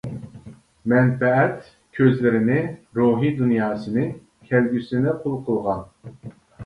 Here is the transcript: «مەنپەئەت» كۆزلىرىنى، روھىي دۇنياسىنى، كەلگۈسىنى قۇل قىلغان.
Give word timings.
«مەنپەئەت» 0.93 1.59
كۆزلىرىنى، 1.97 2.57
روھىي 3.01 3.35
دۇنياسىنى، 3.43 4.07
كەلگۈسىنى 4.51 5.15
قۇل 5.27 5.37
قىلغان. 5.51 5.89